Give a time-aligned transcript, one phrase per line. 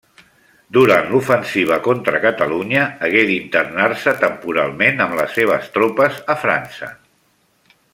[0.77, 6.95] Durant l'ofensiva contra Catalunya, hagué d'internar-se temporalment, amb les seves tropes, a França.